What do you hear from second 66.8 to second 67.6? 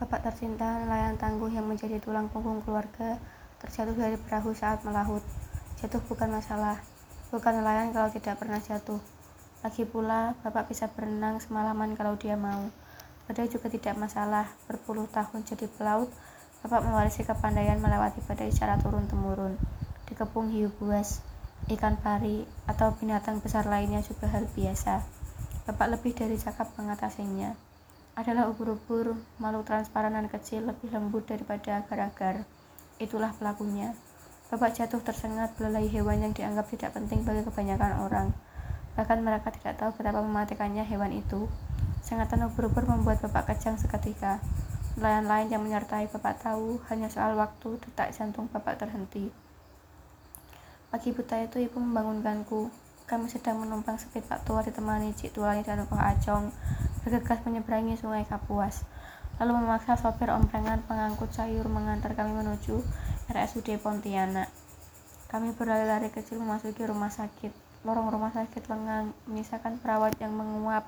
rumah sakit.